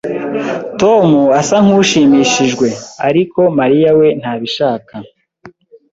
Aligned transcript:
Tom 0.79 1.07
asa 1.39 1.57
nkushimishijwe, 1.65 2.67
ariko 3.07 3.39
Mariya 3.59 3.89
we 3.99 4.07
ntabishaka. 4.19 4.93